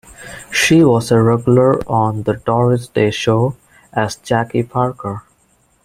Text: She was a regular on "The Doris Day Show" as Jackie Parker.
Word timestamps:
She 0.51 0.83
was 0.83 1.11
a 1.11 1.21
regular 1.21 1.77
on 1.87 2.23
"The 2.23 2.33
Doris 2.43 2.87
Day 2.87 3.11
Show" 3.11 3.55
as 3.93 4.15
Jackie 4.15 4.63
Parker. 4.63 5.21